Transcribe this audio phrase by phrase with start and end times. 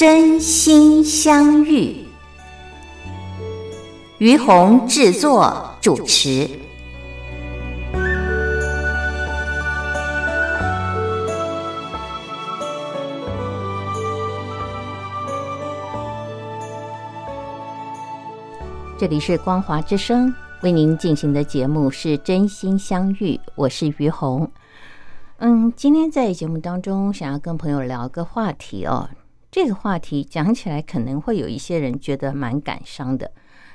[0.00, 1.94] 真心相遇，
[4.16, 6.48] 于红制作主持。
[18.98, 24.50] 这里是光华之声为您进行的节目是真心相遇，我是于红。
[25.40, 29.10] 嗯，今天在节目当中，想要跟朋友聊个话题哦。
[29.50, 33.32] 这个话题讲起来可能会有一些人觉得蛮感伤的，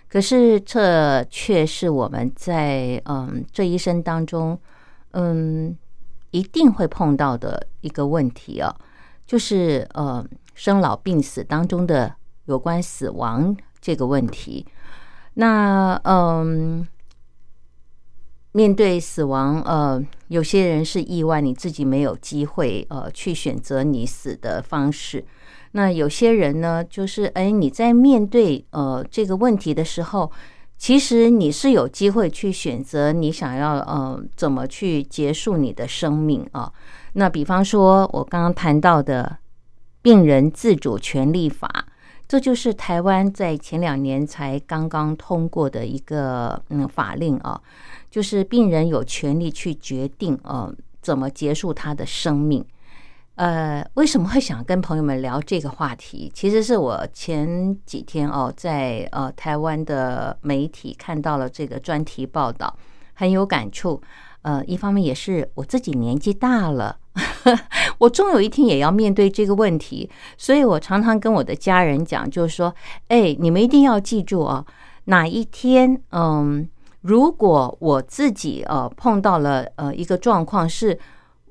[0.08, 4.58] 可是这却是我们在嗯这一生当中
[5.12, 5.78] 嗯
[6.32, 8.74] 一定会碰到的一个问题啊，
[9.28, 14.66] 就是呃生老病死当中的有关死亡这个问题。
[15.34, 16.88] 那嗯
[18.54, 25.26] 面对死亡，呃有些人是意外，你自己没有机会呃去选择你死的方式。
[25.78, 30.32] 那有些人呢，就是哎，你在面对呃这个问题的时候，
[30.78, 36.72] 其实你是有机会去选择你想要呃怎么去结束你的生命啊。
[37.12, 39.38] 那比方说，我刚刚谈到的
[40.02, 41.70] 病人自主权利法，
[42.26, 47.60] 这就是台湾在前两年才刚刚通过的一个嗯法令啊，
[48.10, 52.64] 就是病人有权利去决定呃怎么结束他的生命。
[53.36, 56.32] 呃，为什么会想跟朋友们聊这个话题？
[56.34, 62.74] 其实是我前几天哦，在呃台湾的媒体看到了这个专题报道，
[63.14, 64.02] 很有感触。
[64.44, 66.98] 呃，一方面也是我自己年纪大了，
[68.00, 72.74] 我终有一天也要面对这个问题，所以我常常跟我的家人讲，就是说，
[73.10, 74.66] 哎，你们一定要记住啊，
[75.06, 76.66] 哪一天，嗯，
[77.02, 80.98] 如果我自己呃碰到了呃一个状况是。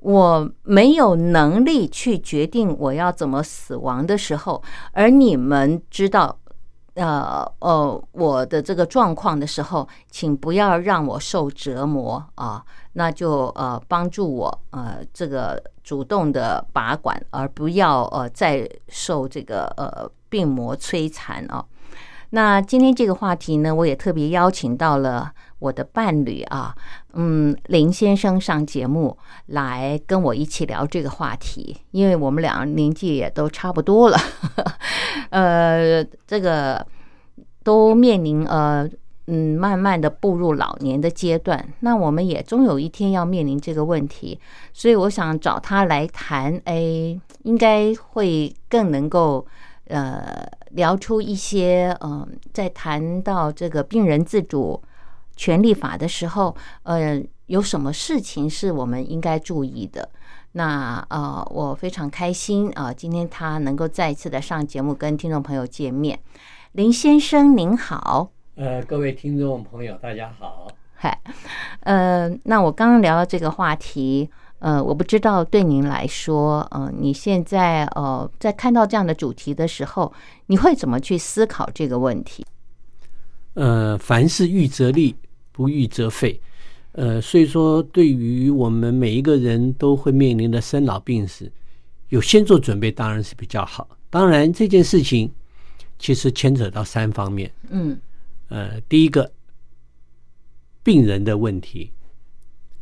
[0.05, 4.61] 我没有能力去决定我要怎么死亡的时候，
[4.91, 6.37] 而你们知道，
[6.93, 12.63] 呃呃，我的这个状况的时候，请不要让我受折磨啊，
[12.93, 21.65] 那就呃帮助我呃这个主动的把管，而不要呃再受这个呃病魔摧残啊。
[22.29, 26.75] 那今天这个话题呢，我也特别邀请到了我的伴侣啊，
[27.13, 29.17] 嗯，林先生上节目
[29.47, 34.17] 来跟我一起聊这个话题，因为我们俩年纪也都差不多了，
[35.31, 36.85] 呃，这个
[37.63, 38.87] 都面临呃
[39.27, 44.39] 嗯慢慢的步入老年的阶段，那我们也终有一天要面临这个问题，
[44.73, 49.45] 所以我想找他来谈，哎，应该会更能够。
[49.87, 54.81] 呃，聊出一些，嗯，在谈到这个病人自主
[55.35, 60.09] 权利法的时候，呃，有什么事情是我们应该注意的？
[60.53, 66.17] 那呃，我非常开心啊，今天他能够再一次的上节目跟听众朋友见面。
[66.71, 71.21] 林先生您好，呃，各位听众朋友大家好，嗨，
[71.81, 74.29] 呃，那我刚刚聊到这个话题。
[74.59, 80.11] 呃，我不知道对您来说，呃，你现在呃，在看到这样的主题的时候，
[80.47, 82.43] 你会怎么去思考这个问题？
[83.53, 85.15] 呃，凡是预则立，
[85.55, 86.37] 不预则废。
[86.91, 91.49] 呃，所以说，对于我们每一个人都会面临的生老病死，
[92.09, 93.97] 有先做准备当然是比较好。
[94.09, 95.31] 当然，这件事情
[95.97, 97.49] 其实牵扯到三方面。
[97.69, 97.97] 嗯，
[98.49, 99.31] 呃，第一个，
[100.83, 101.89] 病人的问题；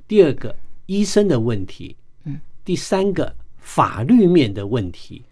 [0.08, 0.56] 第二个。
[0.86, 1.96] 医生的问题，
[2.26, 5.24] 嗯，第三个法律面的问题。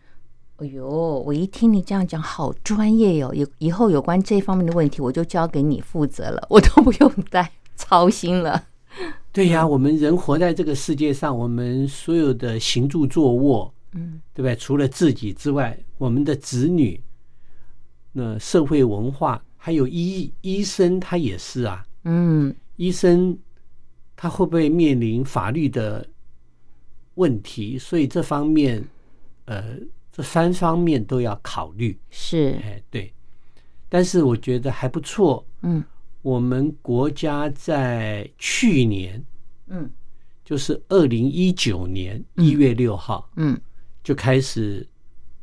[0.62, 0.88] 哎呦，
[1.26, 3.34] 我一听你这样讲，好专业哟！
[3.34, 8.64] 有以后有关这方面的问题，我就交给你负责了， 我都不用再操心了。
[9.32, 14.56] 对呀，我们人活在这个世界上，我们所有的行住坐卧，嗯，对不对？
[14.56, 17.02] 除了自己之外，我们的子女，
[18.12, 23.36] 那社会文化，还有医医生，他也是啊，嗯，医生。
[24.16, 26.06] 他会不会面临法律的
[27.16, 27.80] 问题？
[27.80, 28.86] 所以这方面，
[29.46, 29.64] 呃，
[30.22, 31.98] 这三方面都要考虑。
[32.12, 33.12] 是，哎，对。
[33.90, 35.44] 但是我觉得还不错。
[35.64, 35.84] 嗯
[36.22, 39.26] 我们国家在去年，
[39.70, 39.90] 嗯
[40.46, 43.60] 就是二零一九年一月六号嗯
[44.04, 44.88] 就开始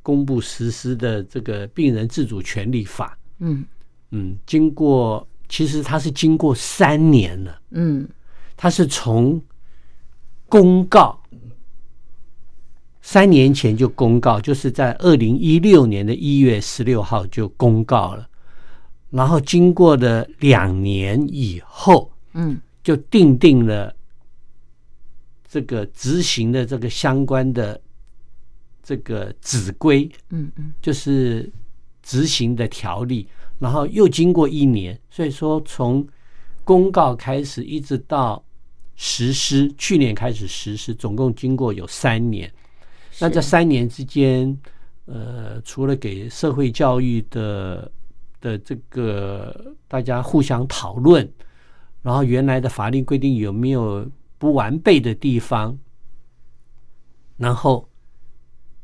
[0.04, 3.19] 公布实施的这个病人自主权利法。
[3.40, 3.64] 嗯
[4.12, 8.08] 嗯，经过其实它是经过三年了，嗯
[8.56, 9.42] 它是从
[10.48, 11.18] 公告
[13.10, 18.28] 三年前就公告，就是在二零一六年的一月十六号就公告了，
[19.08, 22.60] 然后经过了两年以后，嗯。
[22.82, 23.94] 就定定了
[25.49, 27.81] 这个执行的这个相关的
[28.82, 30.75] 这个指规，嗯嗯。
[30.82, 31.50] 就是
[32.02, 33.26] 执行的条例，
[33.58, 36.06] 然后又经过一年，所以说从
[36.62, 38.44] 公告开始一直到
[38.96, 42.52] 实施，去年开始实施，总共经过有三年。
[43.20, 44.56] 那这三年之间，
[45.06, 47.91] 呃，除了给社会教育的
[48.41, 51.29] 的这个大家互相讨论，
[52.03, 55.76] 然后原来的法律规定有没有不完备的地方，
[57.37, 57.88] 然后，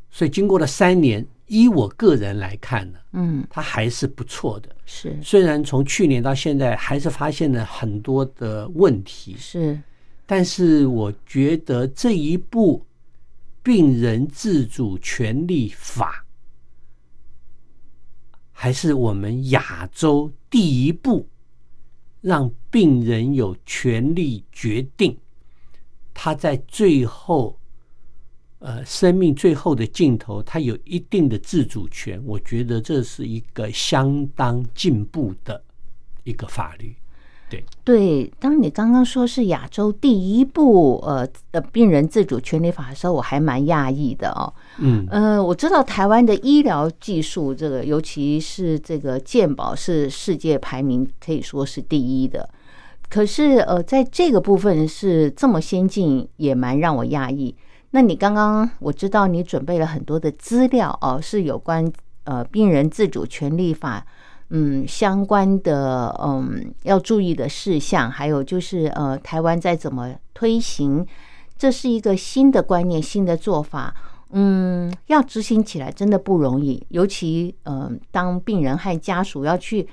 [0.09, 3.45] 所以经过了三年，依我个人来看呢，嗯。
[3.49, 4.69] 它还是不错的。
[4.85, 5.17] 是。
[5.23, 9.79] 虽然从去年到现在还是发现了很多的问题，是。
[10.25, 12.85] 但是我觉得这一部
[13.65, 16.23] 病人自主权利法，
[18.51, 21.27] 还是我们亚洲第一步
[22.21, 25.17] 让病人有权利决定
[26.13, 27.59] 他在最后，
[28.59, 32.23] 呃，生命最后的尽头，他有一定的自主权。
[32.23, 35.59] 我觉得这是一个相当进步的
[36.23, 36.95] 一个法律。
[37.47, 44.51] 对对，当你刚刚说是亚洲第一部呃呃病人自主权利法的时候，我还蛮讶异的哦。
[44.79, 52.49] 嗯呃，我知道台湾的医疗技术，这个尤其是这个健保是世界排名可以说是第一的。
[53.09, 57.55] 可是呃，在这个部分是这么先进，也蛮让我讶异。
[57.91, 61.89] 那你刚刚我知道你准备了很多的资料哦，是有关
[62.23, 64.03] 呃病人自主权利法。
[64.49, 71.05] 嗯，相关的嗯要注意的事项，还有就是呃，台湾在怎么推行，
[71.57, 73.93] 这是一个新的观念、新的做法。
[74.31, 79.87] 嗯，要执行起来真的不容易，尤其嗯、呃，当病人和家属要去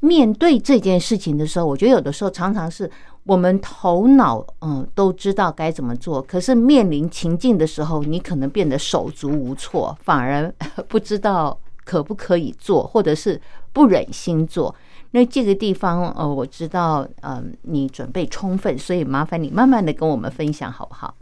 [0.00, 2.90] 面对这件事情的时候，我觉得有的时候常常是
[3.24, 10.52] 我们头脑嗯都知道该怎么做，可是面临情境的时候，你可能变得手足无措，反而
[10.88, 13.40] 不知道可不可以做，或者是
[13.72, 14.74] 不忍心做。
[15.12, 21.14] 那这个地方，呃，我知道，嗯、你准备充分，所以麻烦你慢慢的跟我们分享，好不好？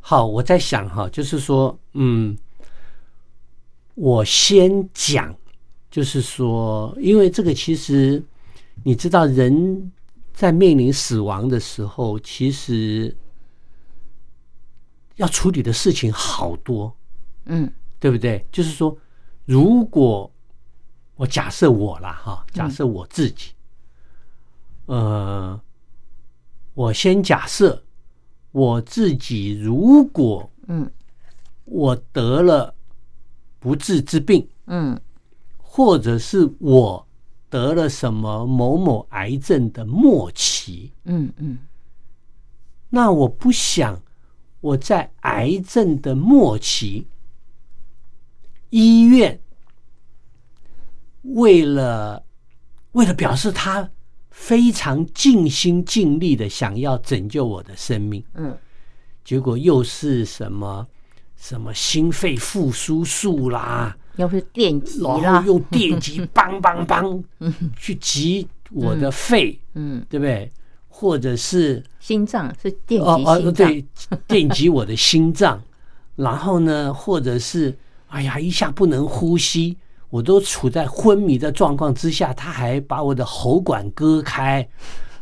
[0.00, 2.36] 好，我在想哈，就是说，嗯，
[3.94, 5.34] 我先讲，
[5.90, 8.22] 就是说，因为这个其实
[8.82, 9.92] 你知道，人
[10.32, 13.14] 在面临死亡的时候，其实
[15.16, 16.94] 要处理的事情好多，
[17.46, 17.70] 嗯
[18.00, 18.46] 对不对？
[18.52, 18.96] 就是说，
[19.44, 20.30] 如果
[21.16, 23.52] 我假设我啦哈，假设我自己，
[24.86, 25.60] 呃，
[26.74, 27.82] 我先假设
[28.52, 30.90] 我自己，如果嗯。
[31.66, 32.74] 我得了
[33.58, 35.00] 不治之病，嗯。
[35.56, 37.06] 或者是我
[37.48, 41.58] 得了什么某某癌症的末期，嗯嗯。
[42.90, 43.98] 那我不想
[44.60, 47.06] 我在癌症的末期，
[48.76, 49.38] 医院
[51.22, 52.20] 为了
[52.90, 53.88] 为了表示他
[54.32, 58.56] 非常尽心尽力的想要拯救我的生命，嗯。
[59.24, 60.84] 结果又是什么
[61.36, 67.22] 什么心肺复苏术啦，要是电击然啦后，用电击梆梆梆
[67.78, 70.50] 去击我的肺，嗯，对不对？
[70.88, 75.62] 或者是心脏是电哦哦，击心脏，对，电击我的心脏，
[76.16, 77.76] 然后呢，或者是
[78.14, 79.76] 哎呀，一下不能呼吸，
[80.08, 84.66] 我都处在昏迷的状况之下，他还把我的喉管割开，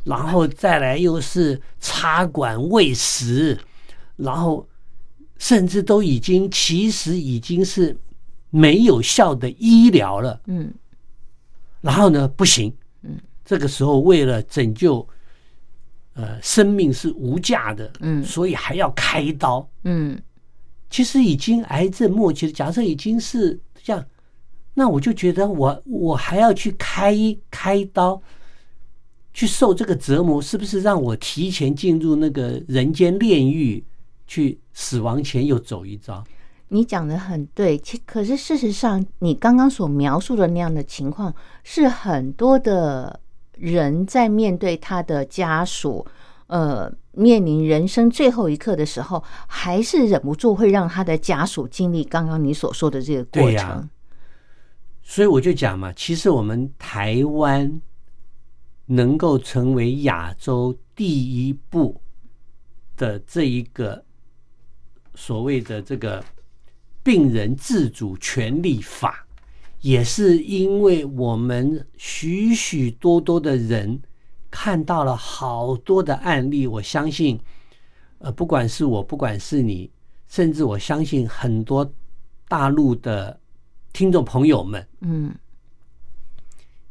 [0.05, 3.59] 然后再来又是插管喂食，
[4.17, 4.69] 然后
[5.39, 7.97] 甚至都已经其实已经是
[8.51, 10.39] 没有效的医疗了。
[10.47, 10.71] 嗯。
[11.81, 12.71] 然后呢，不行，
[13.01, 15.09] 嗯，这个时候为了拯救，
[16.13, 18.23] 呃，生命是无价的，嗯。
[18.23, 19.67] 所以还要开刀。
[19.85, 20.21] 嗯
[20.93, 24.05] 其实已经癌症末期了，假设已经是这样，
[24.75, 27.17] 那我就觉得我我还要去开
[27.51, 28.21] 开刀，
[29.33, 33.83] 去受这个折磨，是不是让我提前进入那个人间炼狱，
[34.27, 36.23] 去死亡前又走一遭？
[36.69, 41.35] 你讲的很对，其可是事实上，你刚刚所描述的那样的情况，
[41.65, 43.19] 是很多的
[43.57, 46.07] 人在面对他的家属，
[46.53, 53.89] 呃，面临人生最后一刻的时候，还是忍不住会让他的家属经历刚刚你所说的这个过程。
[55.03, 57.81] 所以我就讲嘛，其实我们台湾
[58.85, 61.99] 能够成为亚洲第一部
[62.99, 64.05] 的这一个
[65.15, 66.23] 所谓的这个
[67.03, 69.27] 病人自主权利法，
[69.81, 73.99] 也是因为我们许许多多的人
[74.53, 77.41] 看到了好多的案例，我相信，
[78.19, 79.91] 呃，不管是我，不管是你，
[80.29, 81.93] 甚至我相信很多
[82.47, 83.41] 大陆的
[83.93, 85.35] 听众朋友们，嗯。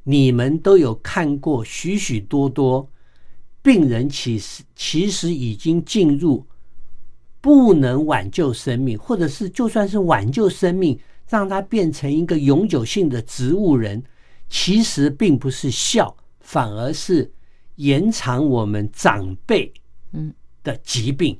[0.03, 2.89] 你们都有看过许许多多
[3.62, 6.44] 病人，其实其实已经进入
[7.39, 11.00] 不能挽救生命，或者是就算是挽救生命，
[11.30, 14.03] 让他变成一个永久性的植物人，
[14.50, 17.32] 其实并不是笑，反而是
[17.75, 19.73] 延长我们长辈
[20.13, 20.33] 嗯。
[20.63, 21.35] 的疾病，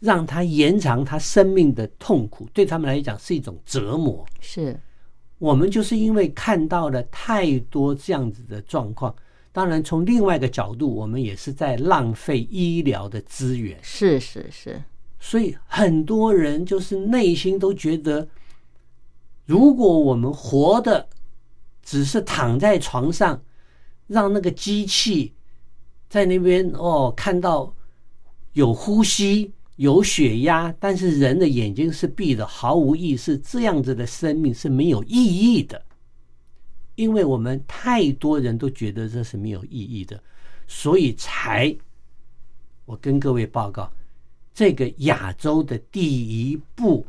[0.00, 4.26] 让他延长他生命的痛苦，对他们来讲是一种折磨。
[4.40, 4.76] 是。
[5.38, 9.14] 我们就是因为看到了太多这样子的状况，
[9.52, 14.82] 当然从另外一个角度，我们也是在浪费医疗的资源，是是是，
[15.20, 18.26] 所以很多人就是内心都觉得，
[19.46, 21.08] 如果我们活的
[21.84, 23.40] 只是躺在床上，
[24.08, 25.32] 让那个机器
[26.14, 27.74] 在那边哦看到
[28.52, 29.52] 有呼吸。
[29.74, 35.84] 有血压，但是人的眼睛是闭的，毫无意识，这样子的生命是没有意义的。
[36.94, 40.22] 因为我们太多人都觉得这是没有意义的，
[40.68, 41.76] 所以才
[42.84, 43.92] 我跟各位报告，
[44.54, 47.04] 这个亚洲的第一部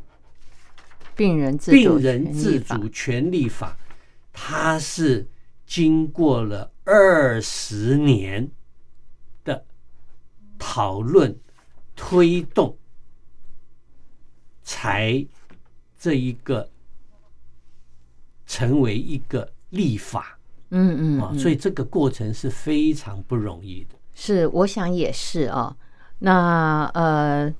[1.15, 3.77] 病人自主病人自权利法主权利法，
[4.33, 5.27] 它是
[5.67, 8.54] 经过了二十年的
[10.57, 11.37] 讨论、
[11.95, 12.77] 推动，
[14.63, 15.25] 才
[15.97, 16.69] 这一个
[18.45, 20.37] 成为一个立法啊，
[20.69, 23.95] 嗯嗯啊所以这个过程是非常不容易的。
[24.13, 25.75] 是，我想也是哦。
[26.19, 27.53] 那呃，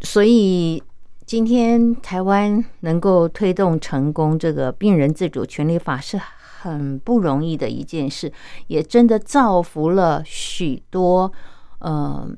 [0.00, 0.82] 所以
[1.26, 8.32] 今天台湾能够推动成功这个病人自主权利法是很不容易的一件事，
[8.68, 11.32] 也真的造福了许多
[11.78, 12.28] 呃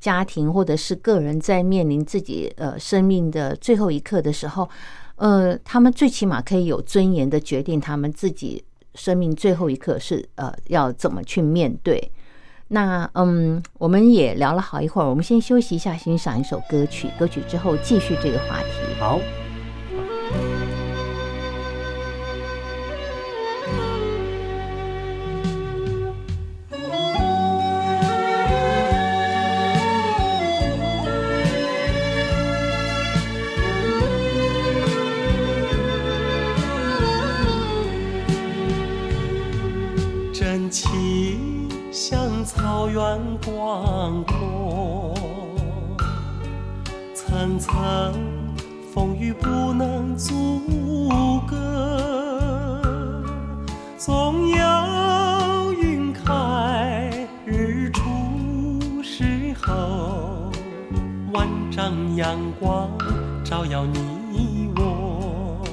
[0.00, 4.68] 家庭或者是个人在面临自己呃生命的最后一刻的时候，
[5.16, 8.62] 呃，他们最起码可以有尊严的决定他们自己
[8.94, 12.10] 生命最后一刻是呃要怎么去面对。
[12.68, 17.08] 那嗯，我们也聊了好一会儿，我们先休息一下，欣赏一首歌曲。
[17.16, 18.70] 歌曲之后继续这个话题。
[18.98, 19.20] 好，
[49.06, 51.08] 风雨不能阻
[51.48, 52.82] 隔，
[53.96, 57.08] 总有云开
[57.44, 58.02] 日出
[59.04, 60.50] 时候，
[61.32, 62.90] 万丈阳光
[63.44, 65.64] 照耀你我。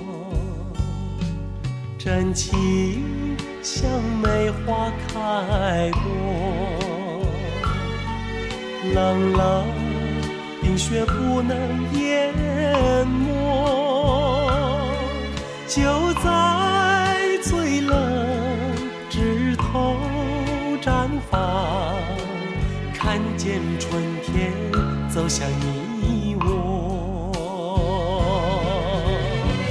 [1.98, 3.90] 真情像
[4.22, 6.02] 梅花开过，
[8.94, 9.66] 冷冷
[10.62, 11.58] 冰雪不能
[11.94, 12.32] 掩
[13.06, 13.34] 没，
[15.68, 15.82] 就
[16.24, 16.27] 在
[17.44, 17.92] 最冷
[19.10, 19.96] 枝头
[20.82, 21.96] 绽放，
[22.94, 24.53] 看见春天
[25.10, 25.48] 走向
[26.01, 26.48] 你我。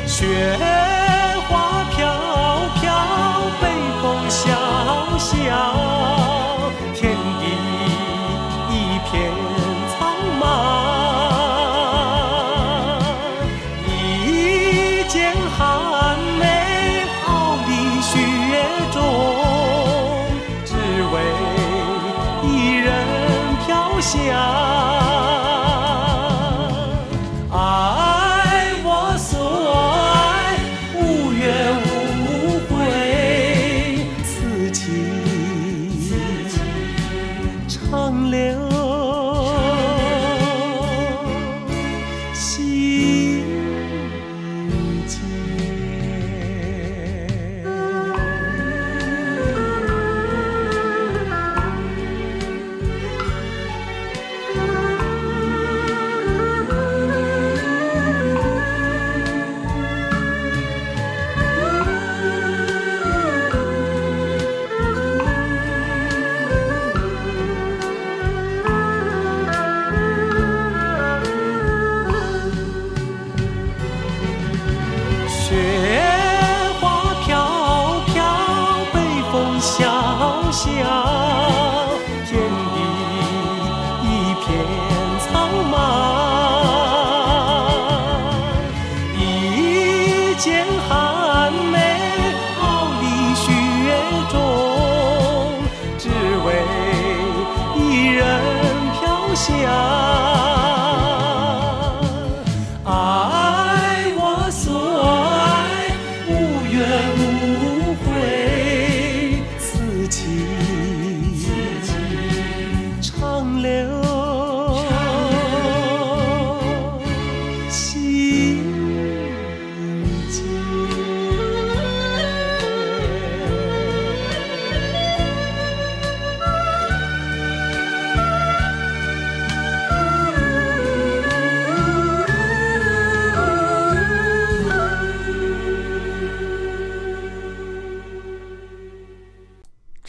[0.07, 0.57] 雪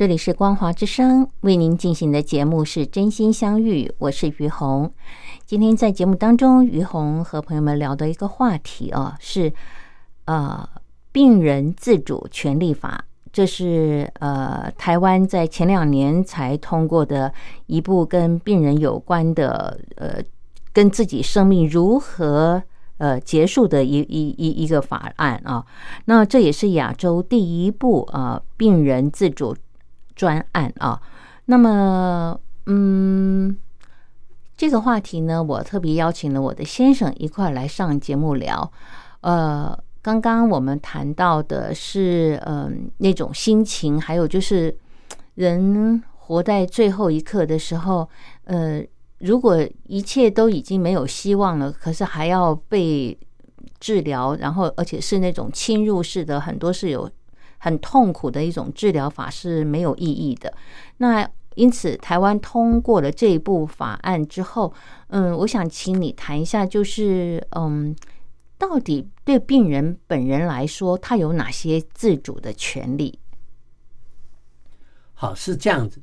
[0.03, 4.91] 这里是光华之声为您进行的节目是真心相遇，我是于红。
[5.45, 9.53] 今天在节目当中，于红和朋友们聊的一个话题啊，是
[10.25, 10.67] 呃
[11.13, 17.33] 病人自主权利法，这是呃台湾在前两年才通过的
[17.67, 20.21] 一部跟病人有关的呃
[20.73, 22.61] 跟自己生命如何。
[22.99, 25.65] 呃，结束的一一一一个法案啊，
[26.05, 29.53] 那这也是亚洲第一部啊病人自主
[30.15, 31.01] 专案啊。
[31.45, 33.57] 那么，嗯，
[34.55, 38.71] 这个话题呢，我特别邀请了我的先生一块来上节目聊。
[39.21, 44.75] 呃，刚刚我们谈到的是，嗯、那种心情，还有就是
[45.35, 48.07] 人活在最后一刻的时候，
[48.45, 48.81] 呃，
[49.19, 53.17] 如果一切都已经没有希望了，可是还要被
[53.79, 57.09] 治疗，然后而且是那种侵入式的，很多是有
[57.63, 60.53] 很痛苦的一种治疗法是没有意义的。
[60.97, 64.73] 那因此，台湾通过了这一部法案之后，
[65.07, 67.95] 嗯，我想请你谈一下，就是嗯，
[68.57, 73.17] 到底对病人本人来说，他有哪些自主的权利？
[75.13, 76.01] 好，是这样子，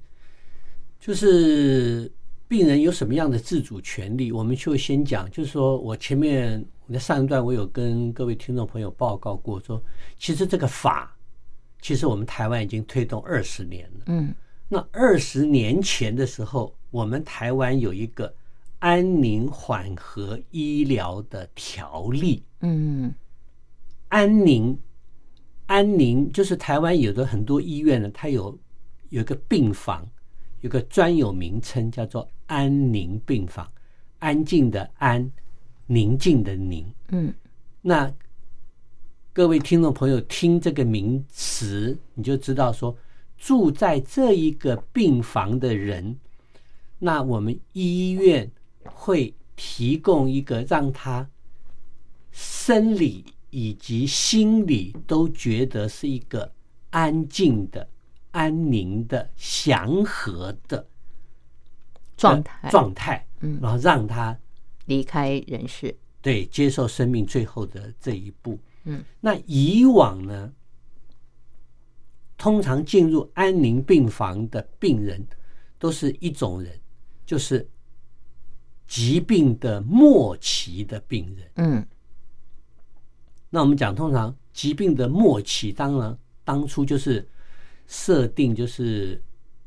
[0.98, 2.10] 就是
[2.48, 5.30] 病人有什么样的自主权利，我们就先讲。
[5.30, 9.82] 就是说我前面我在上一段我有跟各位听众朋友报告过，说
[10.16, 11.14] 其实这个法，
[11.80, 14.04] 其实我们台湾已经推动二十年了。
[14.06, 14.34] 嗯
[14.72, 18.32] 那二十年前的时候，我们台湾有一个
[18.78, 23.12] 安宁缓和医疗的条例，嗯
[24.08, 24.78] 安宁，
[25.66, 28.56] 安宁就是台湾有的很多医院呢，它有
[29.08, 30.08] 有一个病房，
[30.60, 33.68] 有个专有名称叫做安宁病房，
[34.20, 35.28] 安静的安，
[35.86, 36.86] 宁静的宁。
[37.08, 37.34] 嗯
[37.82, 38.12] 那
[39.32, 42.96] 各位听众朋友听这个名词，你就知道说，
[43.38, 46.18] 住在这一个病房的人，
[46.98, 48.50] 那我们医院
[48.82, 51.30] 会提供一个让他
[52.32, 56.50] 生理以及心理都觉得是一个
[56.90, 57.88] 安静的、
[58.32, 60.84] 安宁的、祥和的
[62.16, 64.36] 状态状态，嗯然后让他
[64.86, 65.96] 离开人世。
[66.20, 68.58] 对接受生命最后的这一步。
[68.84, 70.52] 嗯，那以往呢，
[72.36, 75.26] 通常进入安宁病房的病人
[75.78, 76.78] 都是一种人，
[77.26, 77.68] 就是
[78.86, 81.50] 疾病的末期的病人。
[81.56, 81.86] 嗯
[83.52, 87.28] 那我们讲，通常疾病的末期，当然当初就是
[87.88, 89.20] 设定就是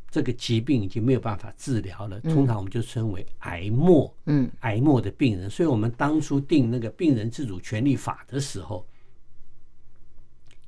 [0.09, 4.15] 这个疾病已经没有办法治疗了，通常我们就称为癌末。
[4.25, 8.87] 嗯癌末的病人，所以我们当初定那个病人自主权利法的时候，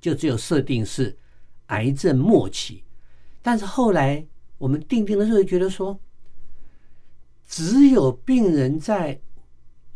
[0.06, 1.18] 就只有设定是
[1.70, 2.84] 癌症末期，
[3.42, 4.24] 但是后来
[4.60, 6.00] 我们定定的时候觉得说，
[7.48, 9.20] 只有病人在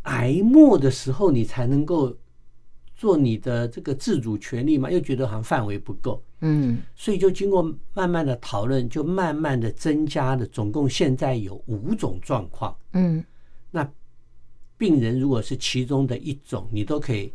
[0.02, 2.12] 癌末的时候，你才能够
[2.96, 6.78] 做你的这个自主权利嘛，又觉得好像范围不够，嗯。
[6.96, 7.62] 所以就经过
[7.94, 12.76] 慢慢的讨论，就慢慢的增加了，总共现在有五种状况。
[12.94, 13.24] 嗯。
[13.70, 13.88] 那
[14.76, 17.32] 病人如果是其中的一种，你都可以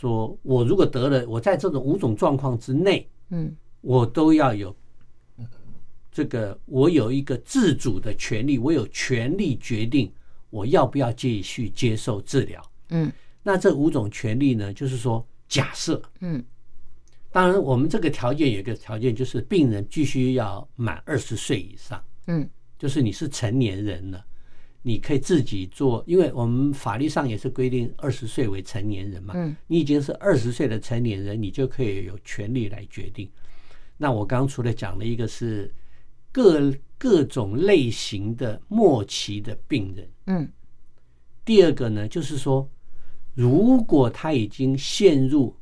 [0.00, 3.54] 说，我如果得了，我在这种五种状况之内，嗯。
[3.80, 4.74] 我都要有
[6.10, 10.12] 这个，我有一个自主的权利，我有权利决定
[10.50, 12.60] 我要不要继续接受治疗。
[12.90, 13.10] 嗯。
[13.42, 16.44] 那这五种权利呢，就是说，假设，嗯。
[17.30, 22.02] 当然我们这个条件有一个条件，就是病人必须要满二十岁以上。
[22.26, 22.48] 嗯。
[22.78, 24.24] 就是你是成年人了，
[24.82, 29.34] 你可以自己做，因为我们法律上也是规定二十岁为成年人嘛。
[29.36, 33.28] 嗯，你已经是二十岁的成年人，你就可以有权利来决定。
[33.96, 35.74] 那我刚刚除了讲了一个是
[36.30, 40.48] 各各种类型的末期的病人，嗯
[41.44, 42.70] 第二个呢，就是说，
[43.34, 45.56] 如果他已经陷入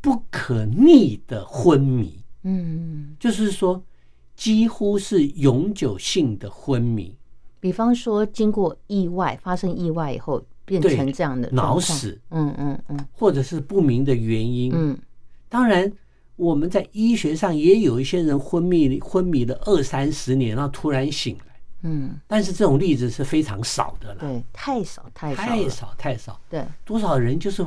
[0.00, 3.84] 不可逆的昏迷，嗯就是说
[4.34, 7.16] 几乎是永久性的昏迷。
[7.60, 12.98] 比方说经过意外发生意外以后变成这样的脑，死，嗯嗯嗯。
[13.12, 14.72] 或者是不明的原因。
[14.74, 14.98] 嗯。
[15.48, 15.92] 当然，
[16.36, 26.40] 我们在医学上也有一些人昏迷昏迷了二三十年，然后突然醒来，嗯，但是这种例子是非常少的了，对，太少太少太，少太少。
[26.48, 27.66] 对，多少人就是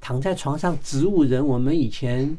[0.00, 1.44] 躺在床上植物人？
[1.44, 2.38] 我们以前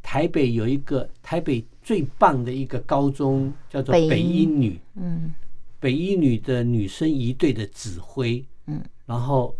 [0.00, 5.34] 台北有一个台北最棒的一个高中，叫做北一女，嗯
[5.80, 9.56] 北一女的女生一队的指挥，嗯，然后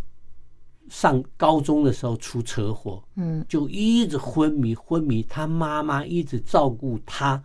[0.88, 3.44] 上高中的时候出车祸，嗯。
[3.48, 7.42] 就一直昏迷昏迷，她妈妈一直照顾她，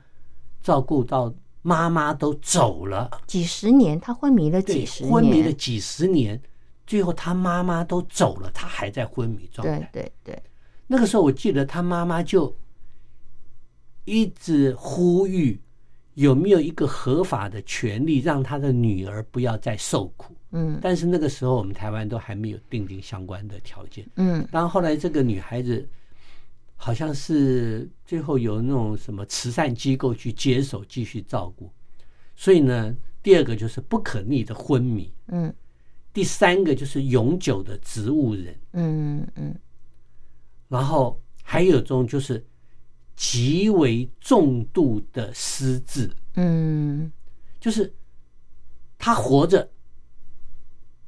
[0.61, 6.39] 照顾到妈妈都走了，几十年，她昏迷了对几十，年，昏迷了几十年，
[6.85, 9.89] 最后她妈妈都走了，她还在昏迷状态。
[9.93, 10.43] 对对，
[10.87, 12.55] 那个时候我记得她妈妈就
[14.03, 15.59] 一直呼吁
[16.15, 20.35] 有没有一个合法的权利让他的女儿不要再受苦。
[20.51, 20.79] 嗯。
[20.81, 24.05] 但是那个时候我们台湾都还没有定定相关的条件。
[24.15, 24.45] 嗯。
[24.51, 25.87] 然后后来这个女孩子
[26.75, 31.71] 好像是最后有那种什么慈善机构去接手继续照顾，
[32.35, 35.53] 所以呢，第二个就是不可逆的昏迷，嗯。
[36.13, 39.53] 第三个就是永久的植物人，嗯嗯。
[40.69, 42.41] 然后还有一种就是
[43.15, 47.11] 极为重度的失智，嗯
[47.59, 47.93] 就是
[48.97, 49.69] 他活着，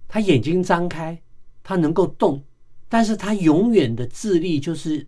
[0.07, 1.21] 他眼睛张开，
[1.63, 2.43] 他能够动，
[2.87, 5.05] 但是他永远的智力就是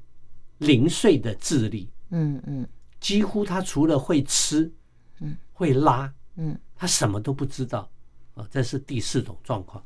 [0.58, 2.68] 零碎的智力，嗯嗯
[3.00, 4.72] 几乎他除了会吃，
[5.20, 7.90] 嗯，会拉，嗯他什么都不知道
[8.36, 8.48] 啊。
[8.52, 9.84] 这是第四种状况。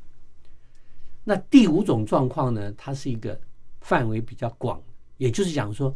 [1.24, 2.70] 那第五种状况呢？
[2.74, 3.40] 它是一个
[3.80, 4.84] 范围比较广，
[5.16, 5.96] 也就是讲说，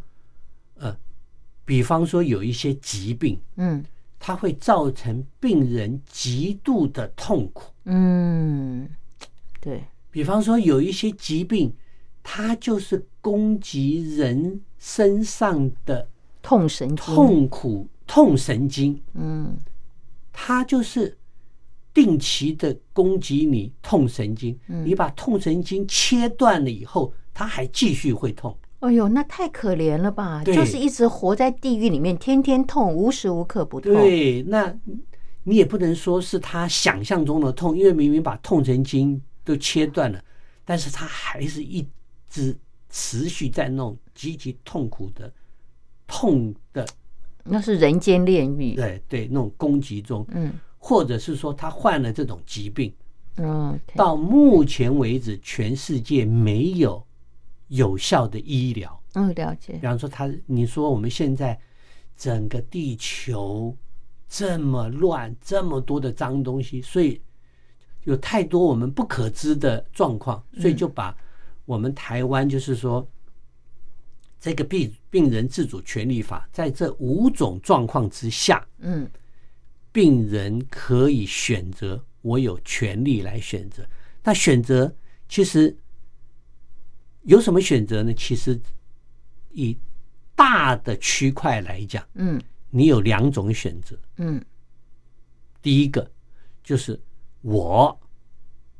[0.76, 0.98] 呃，
[1.68, 3.84] 比方说有一些疾病，嗯
[4.18, 7.72] 它会造成病人极度的痛苦。
[7.84, 8.90] 嗯，
[9.60, 11.72] 对，比方说有一些疾病，
[12.24, 16.08] 它就是攻击人身上的
[16.42, 19.58] 痛神经，痛苦痛神经，嗯
[20.32, 21.18] 它就是
[21.94, 24.58] 定期的攻击你痛神经。
[24.68, 28.58] 嗯你把痛神经切断了以后，它还继续会痛。
[28.80, 30.44] 哎呦，那太可怜了吧！
[30.44, 34.72] 就是一直活在地狱里面，天天痛，无时无刻不痛。，对，那
[35.44, 40.24] 你也不能说是他想象中的痛，因为明明把痛神经都切断了，
[40.64, 41.88] 但是他还是一
[42.30, 42.56] 直
[42.90, 45.34] 持续在那种极其痛苦的
[46.06, 46.86] 痛的，
[47.44, 48.76] 那是人间炼狱。
[48.76, 52.94] 对对，那种攻击中，嗯或者是说他患了这种疾病，
[53.38, 57.04] 嗯到目前为止，全世界没有
[57.68, 59.04] 有效的医疗。
[59.14, 59.80] 嗯，了解比。
[59.80, 61.60] 方说他，你说我们现在
[62.16, 63.76] 整个地球
[64.28, 67.22] 这么乱，这么多的脏东西，所以
[68.04, 71.16] 有太多我们不可知的状况，所以就把
[71.66, 73.08] 我们台湾就是说。
[74.40, 79.10] 这个病病人自主权利法，在这五种状况之下，嗯
[79.92, 83.84] 病人可以选择，我有权利来选择。
[84.24, 84.94] 那选择
[85.28, 85.76] 其实
[87.28, 88.14] 有什么选择呢？
[88.14, 88.58] 其实
[89.52, 89.78] 以
[90.34, 93.98] 大的区块来讲，嗯你有两种选择。
[94.16, 94.44] 嗯
[95.62, 96.10] 第一个
[96.64, 96.98] 就是
[97.42, 98.00] 我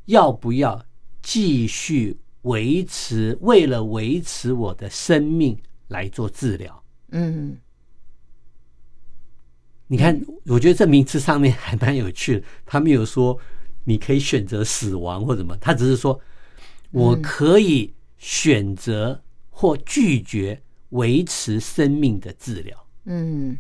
[0.06, 0.82] 要不要
[1.22, 6.84] 继续维持，为了维持我的生命来做治疗。
[7.10, 7.58] 嗯
[9.88, 12.46] 你看，我觉得这名词上面还蛮有趣的。
[12.66, 13.38] 他没有说
[13.84, 16.18] 你可以选择死亡或什么，他只是说
[16.92, 22.88] 我可以选择或拒绝维持生命的治疗。
[23.06, 23.58] 嗯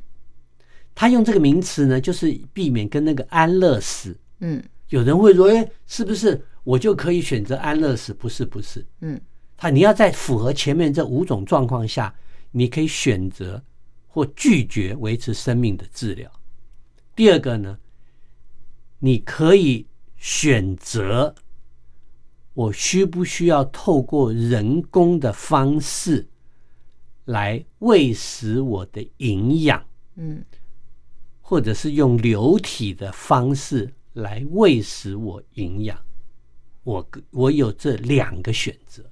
[0.93, 4.17] 他用这个名词呢，就是避免跟那个安乐死。
[4.39, 8.13] 嗯有人会说，哎，是不是我就可以选择安乐死？
[8.13, 8.85] 不是，不是。
[9.01, 9.19] 嗯
[9.55, 12.13] 他你要在符合前面这五种状况下，
[12.51, 13.61] 你可以选择
[14.05, 16.31] 或拒绝维持生命的治疗。
[17.15, 17.77] 第二个呢，
[18.99, 19.85] 你可以
[20.17, 21.33] 选择
[22.57, 26.27] 我需不需要透过人工的方式
[27.25, 30.43] 来喂食我的营养，嗯。
[31.39, 35.95] 或者是用流体的方式来喂食我营养。
[36.83, 39.05] 我我有这两个选择。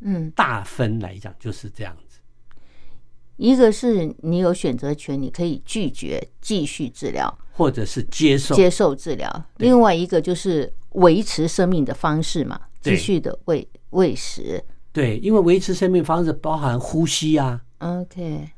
[0.00, 2.18] 嗯，大分来讲就是这样子。
[3.36, 9.28] 一个是你有选择权，你可以拒绝继续治疗、或者是接受，接受治疗；
[9.58, 14.62] 另外一个就是维持生命的方式嘛，对继续的喂喂食。
[14.92, 18.48] 对，因为维持生命方式包含呼吸啊，OK，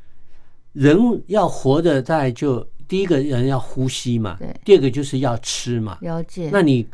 [0.72, 5.98] 人要活着在就第一个人要呼吸嘛对，第二个就是要吃嘛。
[6.00, 6.48] 了解。
[6.52, 6.86] 那你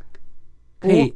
[0.80, 1.14] 可以，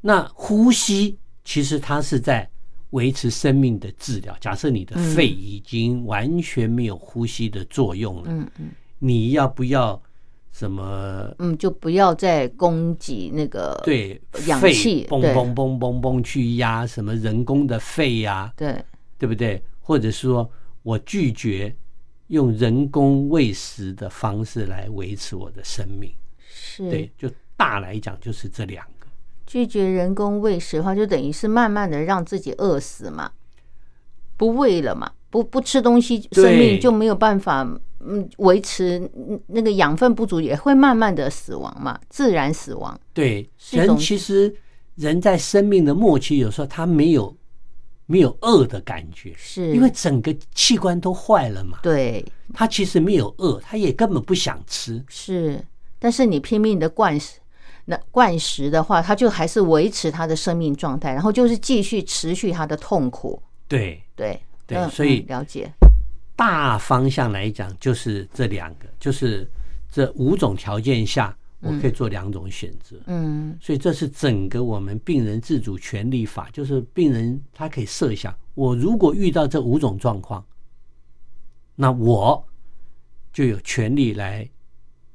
[0.00, 2.48] 那呼吸其实它是在
[2.90, 4.34] 维持生命的治疗。
[4.40, 10.00] 假设你的肺已经完全没有呼吸的作用了，嗯嗯你要不要
[10.58, 11.32] 什么？
[11.38, 18.84] 嗯，就不要再供给那个对，氧气嘣对嘣嘣嘣嘣去压什么人工的肺呀、对
[19.16, 19.62] 对不对？
[19.80, 20.50] 或者说
[20.82, 21.72] 我拒绝
[22.26, 26.12] 用人工喂食的方式来维持我的生命。
[26.40, 29.06] 是对，就大来讲就是这两个。
[29.46, 33.30] 拒绝人工喂食的话，就等于是慢慢的让自己饿死嘛，
[34.36, 37.64] 不喂了嘛，不不吃东西，生命就没有办法
[38.00, 42.98] 嗯维持嗯那个养分不足，也会慢慢的死亡嘛，自然死亡。
[43.12, 44.54] 对，人其实
[44.94, 47.34] 人在生命的末期，有时候他没有
[48.06, 51.78] 没有饿的感觉，是因为整个器官都坏了嘛。
[51.82, 55.04] 对他其实没有饿，他也根本不想吃。
[55.08, 55.64] 是，
[55.98, 57.38] 但是你拼命的灌食。
[57.90, 63.42] 那灌食的话，他就还是维持他的生命状态，然后就是继续持续他的痛苦。
[63.66, 65.72] 对，对对嗯所以嗯了解
[66.38, 69.50] 大方向来讲，就是这两个，就是
[69.90, 72.96] 这五种条件下，我可以做两种选择。
[73.06, 80.46] 嗯所以这是整个我们病人自主权利法，就是病人他可以设想，我如果遇到这五种状况，
[81.74, 82.46] 那我
[83.32, 84.48] 就有权利来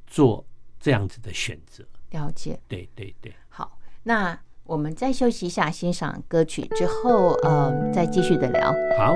[0.06, 0.46] 做
[0.78, 1.86] 这样子的选择。
[2.10, 2.60] 了解。
[2.68, 8.74] 对对对，好，那我们再休息一下，欣赏歌曲之后，呃，再继续的聊。
[8.98, 9.16] 好。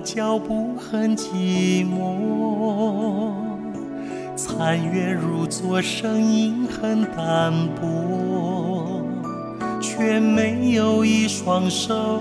[0.00, 3.32] 脚步很寂寞；
[4.36, 9.02] 残月如昨，声音很淡薄，
[9.80, 12.20] 却没有一双手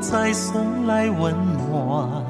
[0.00, 1.34] 再送来温
[1.70, 2.24] 暖。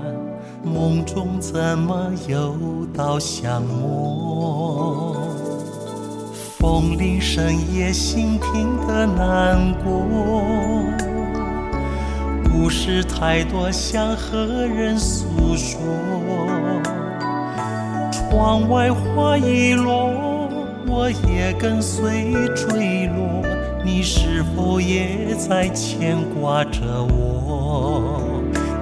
[0.63, 2.57] 梦中怎么又
[2.95, 5.17] 到相摸？
[6.59, 11.14] 风铃深夜，心听得难过。
[12.65, 15.79] 故事太多，想和人诉说。
[18.11, 20.49] 窗外花已落，
[20.87, 23.43] 我也跟随坠落。
[23.85, 26.81] 你是否也在牵挂着
[27.13, 28.23] 我？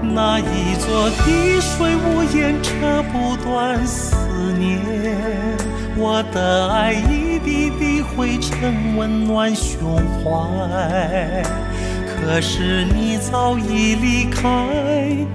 [0.00, 4.14] 那一座滴水无言，扯不断思
[4.56, 4.78] 念。
[5.96, 11.42] 我的爱一滴滴汇成温暖胸怀。
[12.24, 14.48] 可是你早已离开，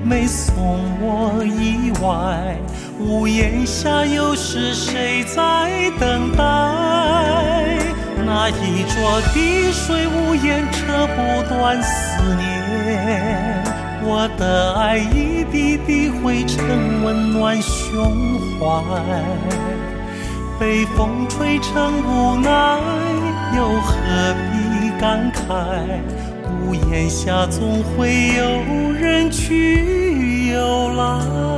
[0.04, 0.56] 没送
[1.02, 2.58] 我意外。
[2.97, 6.43] 屋檐下又是谁在等待？
[8.26, 13.63] 那一座滴水无言，扯不断思念。
[14.02, 18.82] 我的爱一滴滴汇成温暖胸怀。
[20.58, 22.80] 被风吹成无奈，
[23.56, 23.93] 又何
[24.52, 25.38] 必感慨？
[26.65, 31.57] 屋檐下总会有人去游览。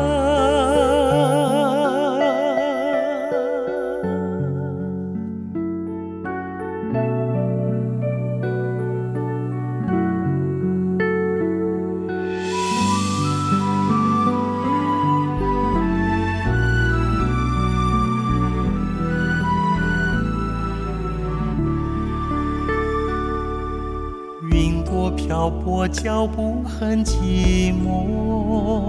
[25.91, 28.88] 脚步很寂寞；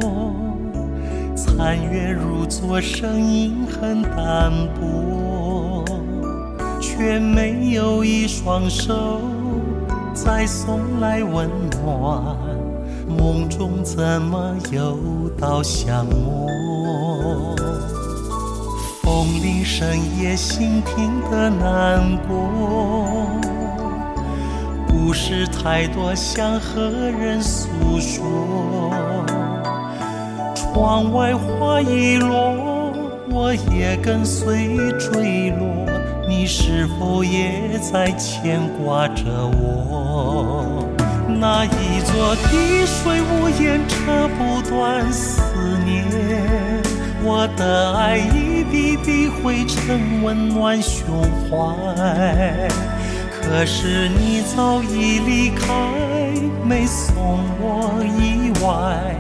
[1.35, 5.85] 残月如昨，声音很淡薄，
[6.81, 9.21] 却没有一双手
[10.13, 11.49] 再送来温
[11.83, 12.37] 暖。
[13.09, 14.99] 梦中怎么又
[15.39, 16.47] 到相摸？
[19.03, 23.30] 风铃深夜，心听得难过。
[25.11, 28.93] 故事太多，想和人诉说。
[30.55, 32.93] 窗外花已落，
[33.29, 35.85] 我也跟随坠落。
[36.29, 39.25] 你是否也在牵挂着
[39.61, 40.87] 我？
[41.27, 45.43] 那一座滴水无言，扯不断思
[45.85, 46.05] 念。
[47.25, 51.21] 我的爱一滴滴汇成温暖胸
[51.51, 52.69] 怀。
[53.51, 55.67] 可是你早已离开，
[56.65, 59.17] 没送我意外。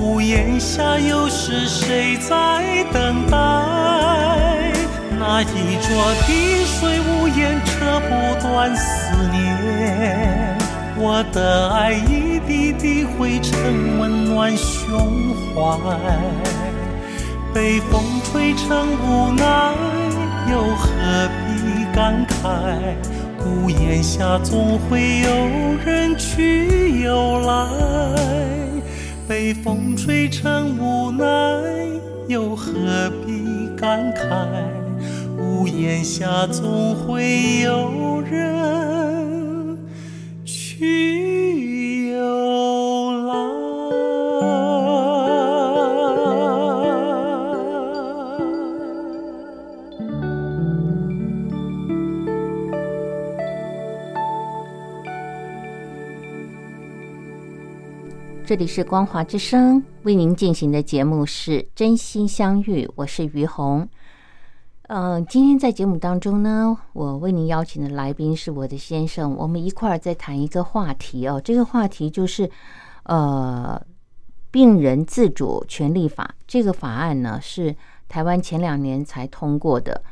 [0.00, 3.36] 屋檐下又是谁在等待？
[5.18, 8.08] 那一桌滴水无言，扯不
[8.42, 10.56] 断思念。
[10.96, 15.78] 我的爱一滴滴汇成温暖胸怀，
[17.52, 19.74] 被风吹成无奈，
[20.50, 22.96] 又何必感慨？
[23.44, 25.28] 屋檐下总会有
[25.84, 27.66] 人去又来，
[29.28, 31.26] 被风吹成无奈，
[32.26, 32.72] 又何
[33.26, 34.46] 必感慨？
[35.38, 39.78] 屋檐下总会有人
[40.44, 41.23] 去
[58.46, 63.88] 这里是光华之声为您进行的节目是《真心相遇》，我是于红。
[64.82, 71.40] 嗯、今天在节目当中呢，我为您邀请的来宾是我的先生，我们一块儿在谈一个话题哦。
[71.42, 72.50] 这个话题就是
[73.04, 73.80] 呃，
[74.50, 76.34] 病人自主权利法。
[76.46, 77.74] 这个法案呢是
[78.10, 80.02] 台湾前两年才通过的。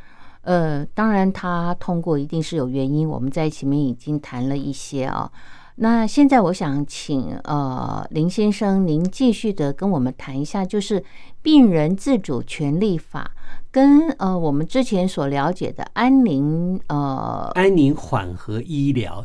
[0.41, 5.31] 呃，当然它通过一定是有原因，我们在前面已经谈了一些啊、
[5.77, 11.03] 那现在我想请呃林先生，您继续的跟我们谈一下，就是
[11.41, 13.31] 病人自主权利法
[13.71, 19.25] 跟呃我们之前所了解的安宁呃安宁缓和医疗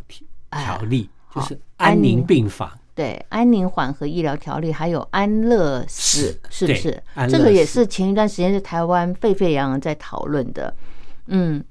[0.50, 2.72] 条例，就是安宁病房。
[2.96, 7.04] 对安宁缓和医疗条例，还有安乐死，是不是？
[7.30, 10.74] 这个也是前一段时间在台湾沸沸扬扬在讨论的，
[11.28, 11.64] 嗯。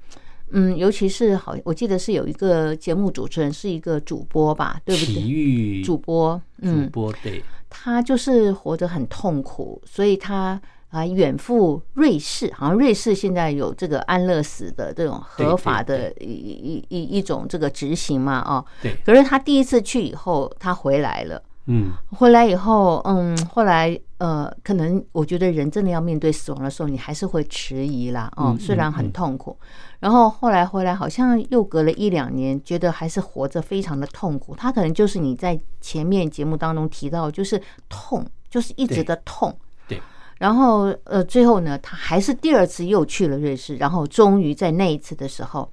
[0.51, 5.29] 嗯，尤其是好，我记得是有一个节目主持人是一个主播吧，对不体？
[5.29, 21.43] 育主播，嗯，主播对，他就是活得很痛苦，所以他啊远赴瑞士，好像瑞士现在有这个安乐死的这种合法的一一一一种这个执行嘛，哦，对，可是他第一次去以后，他回来了。
[21.67, 29.57] 嗯，回来以后，嗯，后来呃，可能我觉得人真的要面对死亡的时候，你还是会迟疑啦，哦，嗯虽然很痛苦。
[29.99, 34.55] 然后后来回来，好像又隔了一两年，觉得还是活着非常的痛苦。
[34.55, 39.55] 他可能就是你在前面节目当中提到，就是痛，就是一直的痛。
[39.87, 40.01] 对。
[40.37, 45.67] 然后呃，最后呢，他还是第二次又去了瑞士，然后终于在那一次的时候，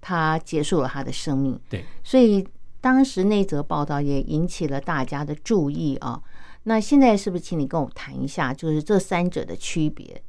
[0.00, 1.58] 他结束了他的生命。
[1.70, 2.46] 对，所以
[2.80, 6.22] 当时那则报道也引起了大家的注意啊。
[6.64, 10.22] 那现在是不是请你跟我谈一下，就是这三者的区别？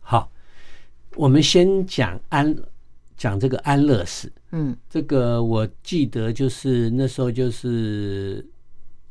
[0.00, 0.30] 好，
[1.16, 2.54] 我们先讲安
[3.16, 4.30] 讲这个安乐死。
[4.50, 8.46] 嗯这个我记得就是那时候就是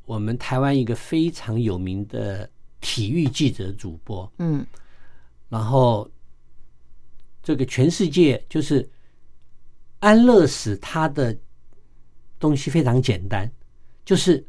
[0.06, 2.50] 我们台湾一个非常有名的
[2.82, 4.65] 体育记者主播，嗯
[5.50, 6.10] 然后
[7.41, 8.88] 这个全世界就是
[10.00, 11.36] 安乐死，它的
[12.40, 13.50] 东西非常简单，
[14.06, 14.46] 就是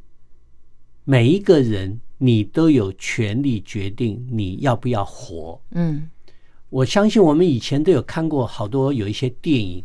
[1.04, 5.60] 每一个人你都有权利决定你要不要活。
[5.70, 6.08] 嗯
[6.70, 9.82] 我相信我们以前都有看过好多有一些电影。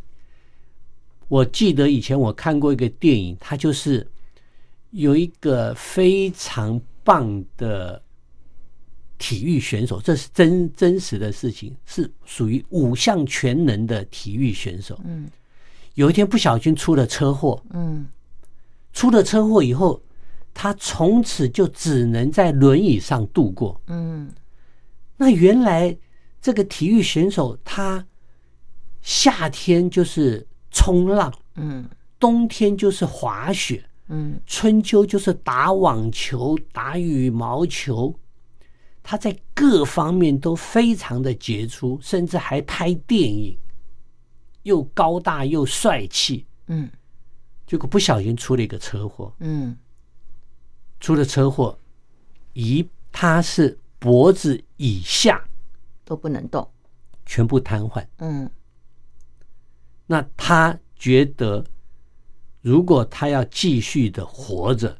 [1.30, 4.06] 我记得以前我看过一个电影，它就是
[4.92, 8.04] 有一个非常棒的
[9.18, 15.00] 体育选手，这是真真实的事情，是属于五项全能的体育选手。
[15.06, 15.32] 嗯
[15.96, 18.08] 有一天不小心出了车祸，嗯
[18.92, 20.02] 出了车祸以后，
[20.54, 23.80] 他从此就只能在轮椅上度过。
[23.88, 24.32] 嗯
[25.18, 25.96] 那原来
[26.42, 28.06] 这个体育选手，他
[29.02, 31.88] 夏天就是冲浪，嗯
[32.20, 38.14] 冬天就是滑雪，嗯春秋就是打网球、打羽毛球。
[39.06, 43.58] 他在各方面都非常的杰出，甚至还拍电影，
[44.64, 46.46] 又高大又帅气。
[46.68, 46.90] 嗯
[47.66, 49.78] 结果不小心出了一个车祸，嗯
[51.00, 51.78] 出了车祸，
[52.54, 55.44] 一他是脖子以下
[56.04, 56.70] 都不能动。
[57.26, 58.06] 全部瘫痪。
[58.18, 58.50] 嗯
[60.06, 61.66] 那他觉得，
[62.62, 64.98] 如果他要继续的活着，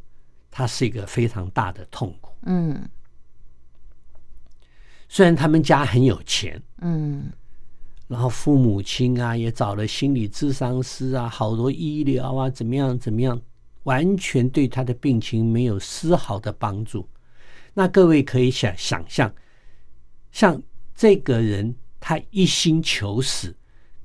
[0.50, 2.34] 他是一个非常大的痛苦。
[2.44, 2.90] 嗯
[5.10, 7.32] 虽然他们家很有钱，嗯
[8.14, 13.42] 然后父母亲啊也找了心理咨商师啊，好多医疗啊，怎么样怎么样，
[13.86, 17.10] 完全对他的病情没有丝毫的帮助。
[17.74, 19.34] 那各位可以想想象，
[20.32, 20.62] 像
[20.96, 23.52] 这个人他一心求死，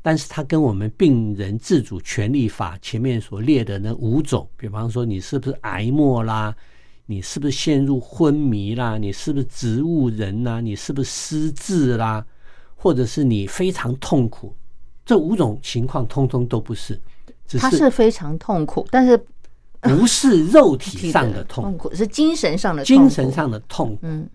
[0.01, 6.57] 但是他跟我们病人自主权利法前面所列的那五种，比方说你是不是癌末啦，
[7.05, 12.25] 你是不是陷入昏迷啦，你是不是植物人呐，你是不是失智啦，
[12.81, 14.55] 或者是你非常痛苦，
[15.05, 16.99] 这五种情况通通都不是，
[17.47, 19.21] 只他是非常痛苦，但是
[19.81, 23.99] 不是肉体上的痛苦， 是精神上的精神上的痛苦。
[24.03, 24.31] 嗯。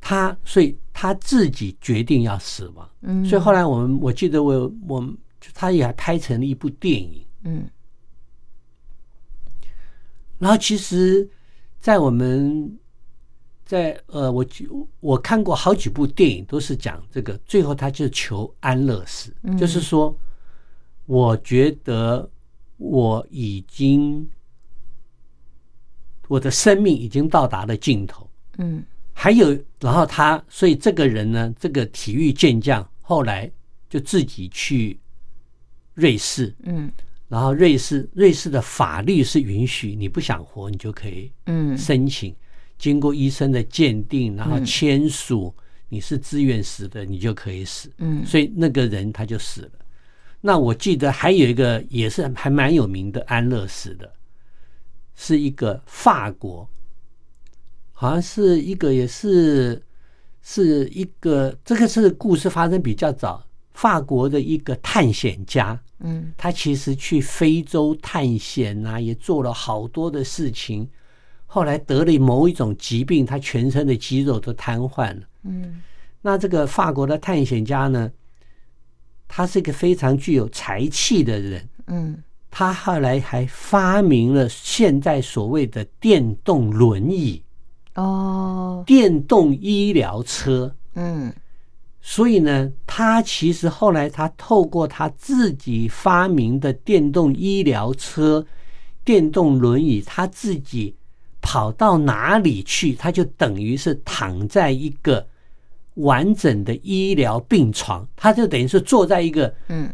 [0.00, 5.14] 他所以他自己决定要死亡，嗯，所以后来我们我记得我我
[5.52, 7.68] 他也还拍成了一部电影，嗯，
[10.38, 11.28] 然后其实，
[11.80, 12.78] 在我们
[13.68, 14.42] 在呃，我
[15.00, 20.18] 我看过好几部电影，都是讲这个，最后他就求安乐死，就是说，
[21.04, 22.26] 我觉得
[22.78, 24.26] 我已经
[26.28, 28.82] 我的生命已经到达了尽头，嗯。
[29.12, 29.50] 还有，
[29.80, 33.50] 然后他，所以这个人呢，这个体育健将后来
[33.90, 34.98] 就自己去
[35.94, 36.88] 瑞士，嗯，
[37.26, 42.32] 然后瑞士瑞士的法律是允许你不想活，你就可以，嗯，申请
[42.78, 45.52] 经过医生的鉴定，然后签署
[45.88, 49.70] 你是自愿死的，你就可以死，嗯，所以那个人他就死了。
[50.40, 54.12] 那我记得还有一个也是还蛮有名的安乐死的，
[55.16, 56.68] 是一个法国。
[57.92, 59.82] 好像是一个，也是
[60.40, 63.44] 是一个，这个是故事发生比较早。
[63.72, 70.88] 法国的一个探险家，嗯，他其实去非洲探险啊，也做了好多的事情。
[71.50, 75.22] 后来得了某一种疾病，他全身的肌肉都瘫痪了。
[75.44, 75.80] 嗯，
[76.20, 78.12] 那这个法国的探险家呢，
[79.26, 81.66] 他是一个非常具有才气的人。
[81.86, 87.42] 嗯，他后来还发明了现在所谓的电动轮椅。
[87.94, 91.32] 哦，电动医疗车，嗯，
[92.02, 98.46] 所以呢，他其实后来他透过他自己发明的电动医疗车、
[99.02, 100.94] 电动轮椅，他自己
[101.48, 105.26] 跑到哪里去，他就等于是躺在一个
[105.94, 109.90] 完整的医疗病床，他就等于是坐在一个嗯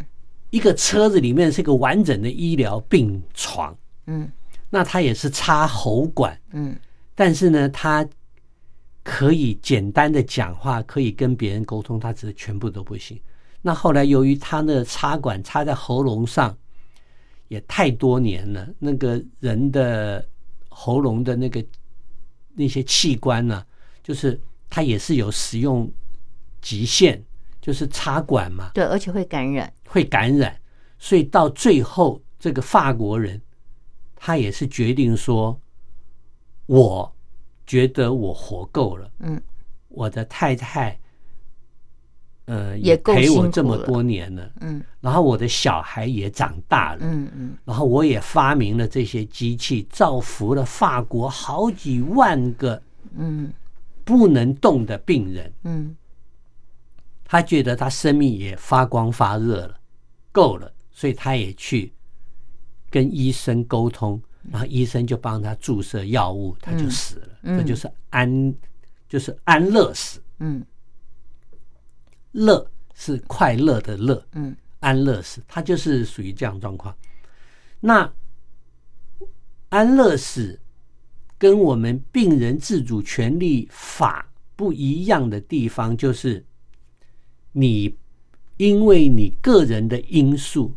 [0.50, 3.72] 一个车子里面是一个完整的医疗病床，
[4.08, 4.28] 嗯，
[4.68, 6.76] 那他也是插喉管，嗯。
[7.14, 8.04] 但是呢，他
[9.04, 13.16] 可以简单的讲话，可以跟别人沟通，他只是全部都不行。
[13.62, 16.52] 那后来由于他的插管插在喉咙上，
[17.46, 20.26] 也太多年了，那个人的
[20.74, 21.64] 喉咙的那个
[22.54, 23.64] 那些器官呢，
[24.02, 25.90] 就是它也是有使用
[26.60, 27.22] 极限，
[27.60, 28.72] 就是插管嘛。
[28.74, 30.60] 对，而且会感染，会感染。
[30.98, 33.40] 所以到最后，这个法国人
[34.16, 35.58] 他也是决定说。
[36.66, 37.14] 我
[37.66, 39.38] 觉得我活够了，嗯，
[39.88, 40.98] 我的太太，
[42.46, 52.80] 呃，也陪我这么多年了，嗯，然后我的小孩也长大了，嗯嗯，然后我也发明了这些机器，造福了法国好几万个，
[53.16, 53.52] 嗯，
[54.04, 55.96] 不能动的病人，嗯，
[57.24, 59.74] 他觉得他生命也发光发热了，
[60.30, 61.92] 够了，所以他也去
[62.90, 64.20] 跟医生沟通。
[64.50, 67.28] 然后医生就帮他注射药物，他就死了。
[67.44, 68.54] 这就是安，
[69.08, 70.20] 就是安乐死。
[70.38, 70.62] 嗯，
[72.34, 74.22] 乐是快乐的乐。
[74.32, 76.94] 嗯，安乐死，它就是属于这样状况。
[77.80, 78.12] 那
[79.70, 80.60] 安乐死
[81.38, 86.44] 跟我们病人自主权利法不一样的地方，就是
[87.52, 87.96] 你
[88.58, 90.74] 因为你个人的因素，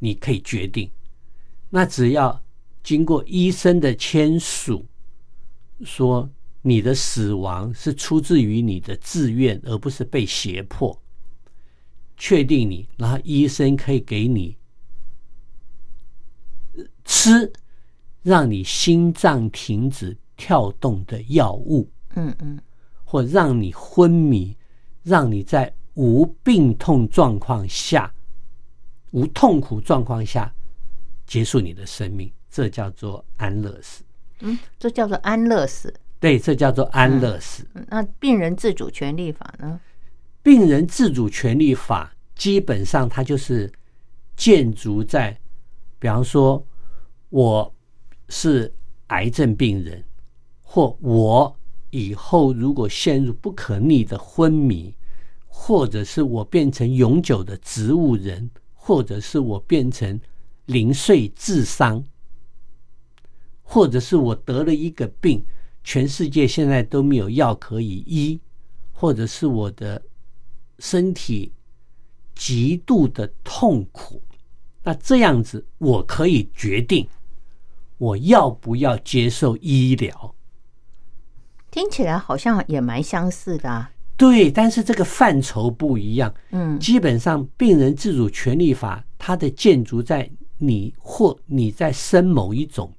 [0.00, 0.90] 你可以决定。
[1.70, 2.42] 那只要。
[2.86, 4.86] 经过医生的签署，
[5.84, 6.30] 说
[6.66, 11.00] 你的死亡是出自于你的自愿，而不是被胁迫。
[12.16, 14.56] 确定你，然后医生可以给你
[17.04, 17.52] 吃
[18.22, 22.58] 让你心脏停止跳动的药物，嗯嗯，
[23.04, 24.56] 或让你昏迷，
[25.04, 28.12] 让你在无病痛状况下、
[29.12, 30.52] 无痛苦状况下
[31.28, 32.28] 结束你的生命。
[32.50, 34.02] 这叫做安乐死，
[34.40, 37.66] 嗯，这叫做安乐死，对，这叫做安乐死。
[37.88, 39.80] 那病人自主权利法呢？
[40.42, 43.70] 病人自主权利法基本上它就是
[44.36, 45.38] 建筑在，
[45.98, 46.64] 比方说
[47.28, 47.74] 我
[48.28, 48.72] 是
[49.08, 50.02] 癌症病人，
[50.62, 51.56] 或我
[51.90, 54.94] 以后如果陷入不可逆的昏迷，
[55.46, 60.20] 或者是我变成永久的植物人，或者是我变成
[60.66, 62.04] 零碎智商。
[63.68, 65.44] 或者是我得了一个病，
[65.86, 68.40] 全世界现在都没有药可以医，
[68.92, 70.02] 或者是我的
[70.80, 71.52] 身体
[72.34, 74.20] 极度的痛苦。
[74.82, 77.06] 那这样子，我可以决定
[77.98, 80.34] 我要不要接受医疗。
[81.70, 83.92] 听起来好像也蛮相似的啊。
[84.16, 86.34] 对，但是这个范畴不一样。
[86.50, 90.28] 嗯基本上，病人自主权利法它的建筑在
[90.58, 92.95] 你或你在生某一种病。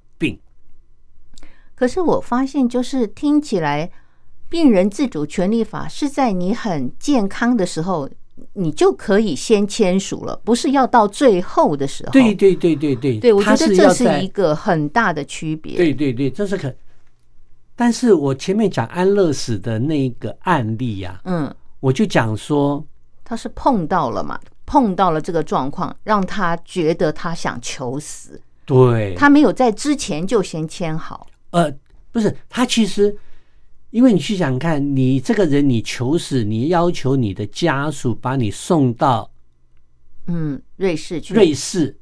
[1.78, 3.88] 可是我发现，就是听起来，
[4.48, 8.10] 病人自主权利法是在你很健康的时候，
[8.54, 12.10] 你就可以先签署了，不是要到最后的时候。
[12.10, 15.76] 对对对对对，对，我觉得这是一个很大的区别。
[15.76, 16.74] 对对对，这是可。
[17.76, 22.84] 但是我前面讲安乐死的那个案例呀、嗯，我就讲说，
[23.24, 31.27] 他是碰到了嘛，碰到了这个状况，让他觉得他想求死，对，他没有在之前就先签好。
[31.50, 31.74] 呃，
[32.12, 33.16] 不是他其实，
[33.90, 39.30] 因为你去想看，你这个人你求死，你要求你的家属把你送到
[40.26, 41.96] 嗯，瑞士去，瑞士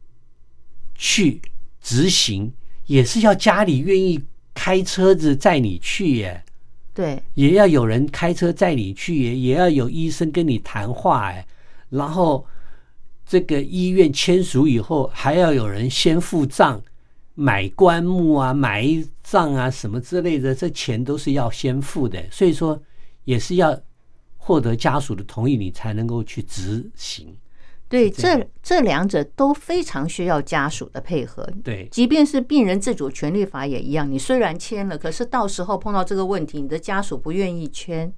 [0.96, 1.40] 去
[1.80, 2.52] 执行，
[2.86, 4.20] 也是要家里愿意
[4.52, 6.44] 开车子载你去耶，
[6.92, 11.46] 对，也要有人开车载你去也，也要有医生跟你谈话哎，
[11.90, 12.44] 然后
[13.24, 16.82] 这个医院签署以后，还要有人先付账。
[17.38, 18.82] 买棺木啊，埋
[19.28, 22.80] 葬啊，什么之类的，这钱都是要先付的，所以说
[23.24, 23.76] 也是要
[24.36, 27.36] 获得家属的同意，你才能够去执行。
[27.88, 31.44] 对，这样这这两者都非常需要家属的配合。
[31.64, 38.12] 对即便是病人自主权利法也一样，你虽然签了，可是到时候碰到这个问题，你的家属不愿意签，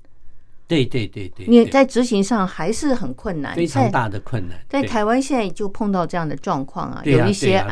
[0.67, 3.57] 对对对对，对你在执行上还是很困难。
[3.57, 4.63] 非常大的困难。
[4.69, 7.67] 在台湾现在就碰到这样的状况啊，有一些对呀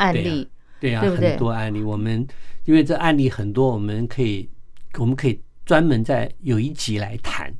[0.79, 1.29] 对啊，对不对？
[1.31, 2.25] 很多案例，我们
[2.65, 4.49] 因为这案例很多，我们可以
[4.99, 7.53] 我们可以专门在有一集来谈。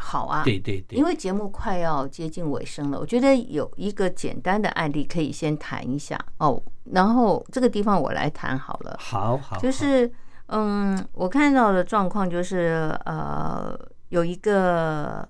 [0.00, 0.96] 好啊，对对对。
[0.96, 6.18] 因，为节目快要接近尾声了，我觉得有一个简单的案例可以先谈一下。
[6.38, 6.62] 哦。
[6.92, 9.58] 然后这个地方我来谈好了，好好，好。
[9.58, 10.10] 就是
[10.46, 15.28] 嗯，我看到的状况就是呃，有一个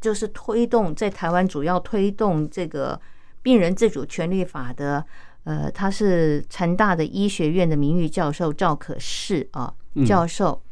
[0.00, 3.00] 就是推动在台湾主要推动这个
[3.42, 5.04] 病人自主权利法的，
[5.44, 10.06] 呃，他是成大的医学院的名誉教授赵可士啊嗯。
[10.06, 10.62] 教授，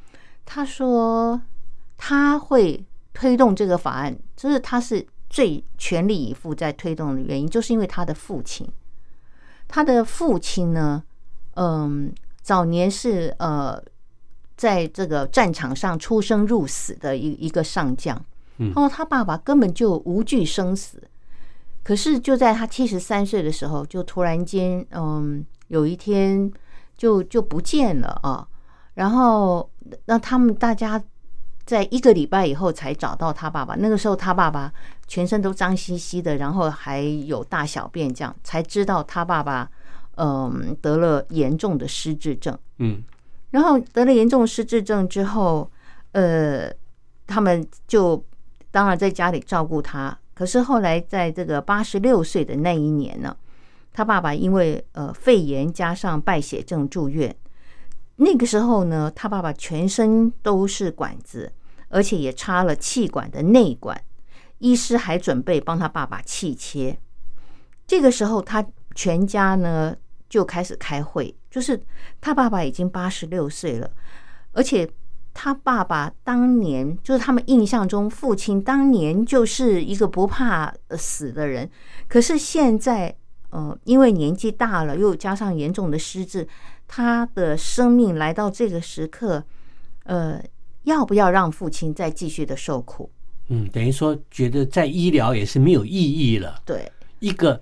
[0.46, 1.40] 他说
[1.96, 8.66] 他会推动这个法案，就是他是最全力以赴在推动的原因，就是因为他的父亲，
[9.68, 11.02] 他的父亲呢，
[11.54, 13.82] 嗯，早年是呃，
[14.56, 18.16] 在这个战场上出生入死的一一个上将，
[18.58, 18.66] 嗯。
[18.68, 21.02] 然后他爸爸根本就无惧生死，
[21.82, 26.50] 可是就在他七十三岁的时候，就突然间，嗯，有一天
[26.96, 28.46] 就就不见了啊，
[28.94, 29.70] 然后
[30.06, 31.02] 那他们大家。
[31.66, 34.72] 在一个礼拜以后才找到他爸爸，那个时候他爸爸
[35.06, 39.70] 全身都脏兮兮的，然后还有大小便，这样才知道他爸爸
[40.16, 42.58] 嗯得了严重的失智症。
[42.78, 43.00] 嗯
[43.50, 45.70] 然后得了严重失智症之后，
[46.10, 46.68] 呃，
[47.28, 48.20] 他们就
[48.72, 50.18] 当然在家里照顾他。
[50.40, 53.36] 可是后来在这个八十六岁的那一年呢，
[53.92, 57.36] 他爸爸因为呃肺炎加上败血症住院。
[58.16, 61.52] 那个时候呢，他爸爸全身都是管子，
[61.90, 64.02] 而且也插了气管的内管。
[64.60, 66.98] 医师还准备帮他爸爸气切。
[67.86, 69.94] 这个时候，他全家呢
[70.30, 71.78] 就开始开会，就是
[72.18, 73.90] 他爸爸已经八十六岁了，
[74.52, 74.90] 而且
[75.42, 81.70] 他爸爸当年就是他们印象中父亲当年就是一个不怕死的人，
[82.08, 83.16] 可是现在
[83.48, 86.46] 呃因为年纪大了，又加上严重的失智，
[86.86, 89.42] 他的生命来到这个时刻，
[90.04, 90.38] 呃，
[90.82, 93.08] 要不要让父亲再继续的受苦？
[93.48, 96.60] 嗯，等于说觉得在医疗也是没有意义了。
[96.66, 97.58] 对，一个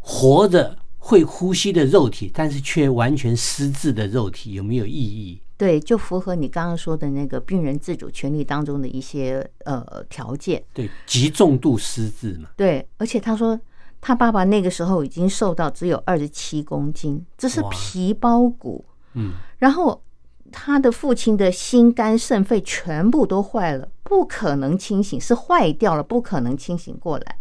[0.00, 5.40] 活着会呼吸的肉体，但是却完全失智的肉体，有没有意义？
[5.62, 10.60] 对，就符合你刚刚说的那个病人自主权利当中的一些呃条件。
[10.74, 12.48] 对，极重度失智嘛。
[12.56, 13.56] 对，而且他说
[14.00, 18.84] 他爸爸那个时候已经瘦到只有二十七公斤，这是皮包骨。
[19.12, 20.02] 嗯，然后
[20.50, 27.38] 他的父亲的心肝肾肺全部都坏了，不可能清醒，是坏掉了，不可能清醒过来。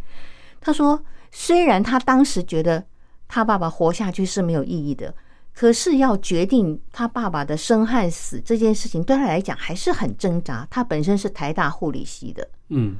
[0.60, 2.86] 他说，虽然他当时觉得
[3.28, 5.12] 他爸爸活下去是没有意义的，
[5.54, 10.68] 可是要决定他爸爸的生和死这件事情，对他来讲还是很挣扎。
[10.72, 12.95] 他本身是台大护理系的，嗯。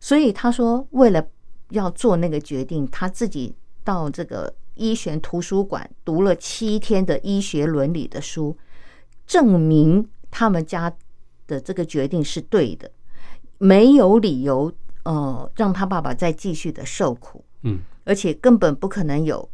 [0.00, 1.24] 所以他说，为了
[1.68, 8.56] 要做那个决定，他自己到这个医学图书馆读了七天的医学伦理的书，
[9.26, 10.90] 证明他们家
[11.46, 12.90] 的这个决定是对的，
[13.58, 14.72] 没有理由
[15.04, 17.80] 呃让他爸爸再继续的受苦，嗯。
[18.04, 19.48] 而且根本不可能有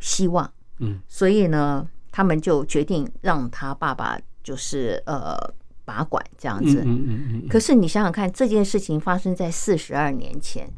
[0.00, 5.36] 希望，嗯所以呢，他们就决定让他爸爸就是呃
[5.84, 6.82] 把管这样子。
[6.84, 10.68] 嗯嗯嗯可是你想想看，这件事情发生在四十二年前，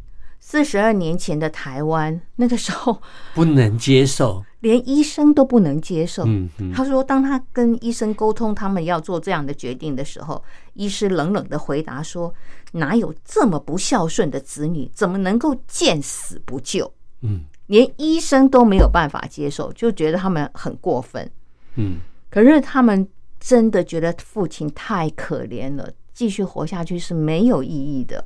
[0.40, 3.00] 四十二年前的台湾，那个时候
[3.34, 4.44] 不能接受。
[4.60, 6.24] 连医生都不能接受。
[6.26, 10.42] 嗯嗯他说，当他跟医生沟通他们要做这样的决定的时候，
[10.74, 12.34] 医师冷冷的回答说
[12.72, 14.90] ：“哪有这么不孝顺的子女？
[14.92, 16.92] 怎么能够见死不救？
[17.20, 21.30] 嗯连医生都没有办法接受，就觉得他们很过分。
[21.74, 21.98] 嗯
[22.30, 23.06] 可是他们
[23.38, 28.24] 真的觉得父亲太可怜了，继续活下去是没有意义的。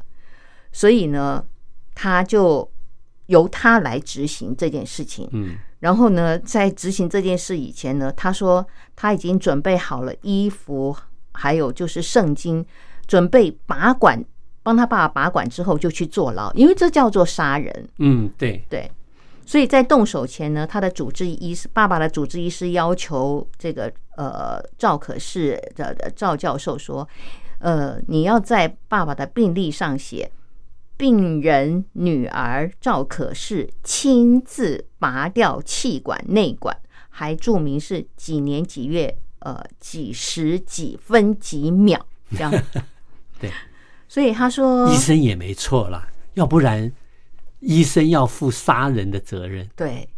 [0.72, 1.44] 所以呢，
[1.94, 2.68] 他就
[3.26, 5.28] 由他来执行这件事情。
[5.32, 10.94] 嗯然后呢，在执行这件事以前呢，他说他已经准备好了衣服，
[11.32, 12.62] 还有就是圣经，
[13.06, 14.22] 准备把管，
[14.62, 17.88] 帮他爸爸把管之后就去坐牢，因为这叫做杀人。
[17.96, 18.92] 嗯，对，对，
[19.50, 27.08] 所以在动手前呢，他的主治医师，爸爸的主治医师要求这个呃赵可士的的赵教授说，
[27.58, 30.30] 呃，你要在爸爸的病历上写。
[30.96, 36.76] 病人女儿赵可士亲自拔掉气管内管，
[37.08, 42.52] 还注明是几年几月，呃，几时几分几秒这样。
[43.40, 43.50] 对，
[44.06, 46.92] 所以他说医，生也没错啦，要不然
[47.60, 49.68] 医生要负杀人的责任。
[49.76, 50.08] 对，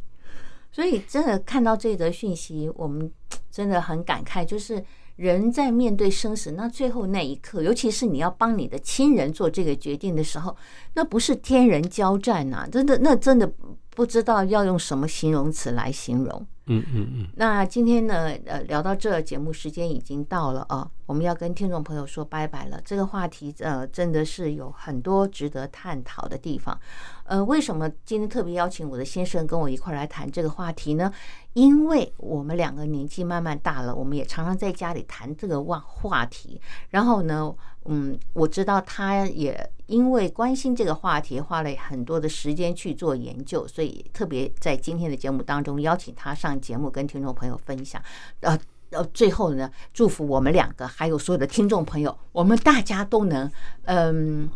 [0.73, 3.11] 所以真的看到这则讯息，我们
[3.51, 4.83] 真的很感慨，就是
[5.17, 10.57] 人在面对生死那最后那一刻，尤其是你要帮你的亲人做这个决定的时候，
[10.95, 13.53] 那不是天人交战呐、真的，那真的
[13.91, 16.47] 不知道要用什么形容词来形容。
[16.79, 22.81] 嗯嗯嗯，那今天呢，呃，聊到这，节目时间已经到了啊，我们要跟听众朋友说拜拜了。
[22.85, 26.79] 这个话题，呃，真的是有很多值得探讨的地方。
[27.25, 31.13] 呃，为什么今天特别邀请我的先生跟我一块来谈这个话题呢？
[31.55, 36.61] 因为我们两个年纪慢慢大了，我们也常常在家里谈这个话话题。
[36.89, 37.55] 然后呢，
[37.87, 48.03] 嗯，我知道他也因为关心这个话题，花了很多的时间去做研究，所以特别在今天的节目当中邀请他上节目，跟听众朋友分享。
[48.41, 48.59] 呃
[48.91, 53.51] 呃，最后呢，祝福我们两个还有所有的听众朋友，我们大家都能，
[53.85, 54.49] 嗯。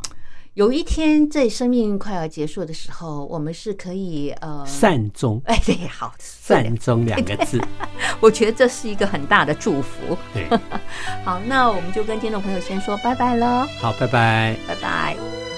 [0.57, 7.61] 有一天，在生命快要结束的时候，我们是可以呃，善终，哎，对，好，善终两个字，
[8.21, 10.17] 我觉得这是一个很大的祝福。
[10.33, 10.49] 对，
[11.27, 14.57] 好，那我们就跟听众朋友先说拜拜喽，好，拜拜。
[14.67, 15.56] 拜拜。